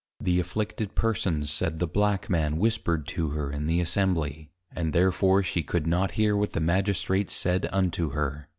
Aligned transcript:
The 0.19 0.39
afflicted 0.39 0.95
Persons 0.95 1.51
said, 1.51 1.77
the 1.77 1.85
Black 1.85 2.27
Man 2.27 2.57
whispered 2.57 3.05
to 3.09 3.27
her 3.37 3.51
in 3.51 3.67
the 3.67 3.79
Assembly, 3.79 4.49
and 4.71 4.93
therefore 4.93 5.43
she 5.43 5.61
could 5.61 5.85
not 5.85 6.13
hear 6.13 6.35
what 6.35 6.53
the 6.53 6.59
Magistrates 6.59 7.35
said 7.35 7.69
unto 7.71 8.09
her. 8.09 8.47